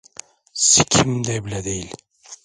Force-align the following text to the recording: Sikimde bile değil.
Sikimde 0.53 1.45
bile 1.45 1.65
değil. 1.65 1.95